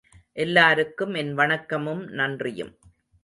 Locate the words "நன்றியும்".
2.11-2.73